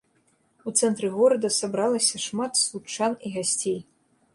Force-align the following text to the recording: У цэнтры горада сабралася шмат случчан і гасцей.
У 0.69 0.73
цэнтры 0.79 1.11
горада 1.19 1.53
сабралася 1.59 2.25
шмат 2.27 2.53
случчан 2.65 3.11
і 3.25 3.37
гасцей. 3.41 3.81